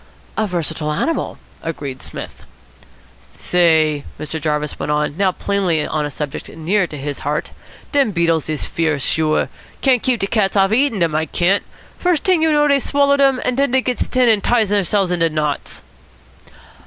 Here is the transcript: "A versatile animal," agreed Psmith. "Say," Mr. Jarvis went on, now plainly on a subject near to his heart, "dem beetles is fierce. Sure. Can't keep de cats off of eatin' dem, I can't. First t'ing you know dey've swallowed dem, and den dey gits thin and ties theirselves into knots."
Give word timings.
"A 0.35 0.47
versatile 0.47 0.91
animal," 0.91 1.37
agreed 1.61 2.01
Psmith. 2.01 2.41
"Say," 3.37 4.03
Mr. 4.19 4.41
Jarvis 4.41 4.79
went 4.79 4.91
on, 4.91 5.15
now 5.15 5.31
plainly 5.31 5.85
on 5.85 6.07
a 6.07 6.09
subject 6.09 6.49
near 6.49 6.87
to 6.87 6.97
his 6.97 7.19
heart, 7.19 7.51
"dem 7.91 8.09
beetles 8.09 8.49
is 8.49 8.65
fierce. 8.65 9.03
Sure. 9.03 9.47
Can't 9.81 10.01
keep 10.01 10.19
de 10.19 10.25
cats 10.25 10.57
off 10.57 10.69
of 10.69 10.73
eatin' 10.73 10.97
dem, 10.97 11.13
I 11.13 11.27
can't. 11.27 11.61
First 11.99 12.23
t'ing 12.23 12.41
you 12.41 12.51
know 12.51 12.67
dey've 12.67 12.81
swallowed 12.81 13.17
dem, 13.17 13.41
and 13.45 13.55
den 13.57 13.69
dey 13.69 13.81
gits 13.81 14.07
thin 14.07 14.27
and 14.27 14.43
ties 14.43 14.69
theirselves 14.69 15.11
into 15.11 15.29
knots." 15.29 15.83